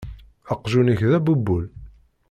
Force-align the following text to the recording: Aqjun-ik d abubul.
Aqjun-ik 0.51 0.99
d 1.09 1.11
abubul. 1.17 1.65